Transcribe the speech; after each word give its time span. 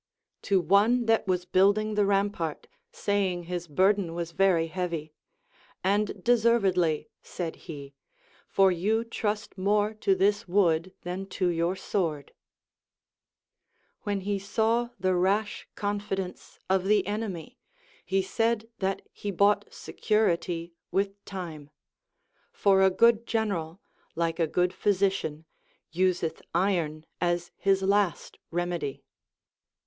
To 0.41 0.59
one 0.59 1.05
that 1.05 1.27
was 1.27 1.45
building 1.45 1.93
the 1.93 2.07
rampart, 2.07 2.65
saying 2.91 3.43
his 3.43 3.67
burthen 3.67 4.15
was 4.15 4.31
very 4.31 4.65
heavy. 4.65 5.13
And 5.83 6.23
deservedly, 6.23 7.09
said 7.21 7.55
he, 7.67 7.93
for 8.47 8.71
you 8.71 9.03
trust 9.03 9.59
more 9.59 9.93
to 9.93 10.15
this 10.15 10.47
wood 10.47 10.91
than 11.03 11.27
to 11.37 11.49
your 11.49 11.75
sword. 11.75 12.33
When 14.01 14.21
he 14.21 14.39
saAV 14.39 14.89
the 14.99 15.13
rash 15.13 15.67
confidence 15.75 16.57
of 16.67 16.85
the 16.85 17.05
enemy, 17.05 17.59
he 18.03 18.23
said 18.23 18.67
that 18.79 19.03
he 19.13 19.29
bought 19.29 19.71
security 19.71 20.73
with 20.89 21.23
time; 21.25 21.69
for 22.51 22.81
a 22.81 22.89
good 22.89 23.27
general, 23.27 23.79
like 24.15 24.39
a 24.39 24.47
good 24.47 24.73
physician, 24.73 25.45
useth 25.91 26.41
iron 26.55 27.05
as 27.21 27.51
his 27.55 27.83
last 27.83 28.39
remedy. 28.49 29.03